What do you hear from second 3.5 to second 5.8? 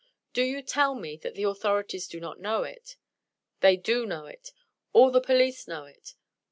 They do know it. All the police